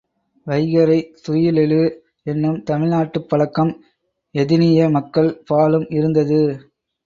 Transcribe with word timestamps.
வைகறைத் 0.47 1.11
துயிலெழு 1.25 1.81
என்னும் 2.23 2.57
தமிழ்நாட்டுப் 2.63 3.29
பழக்கம் 3.29 3.71
எதினிய 4.35 4.89
மக்கள் 4.89 5.31
பாலும் 5.45 5.87
இருந்தது. 5.89 6.41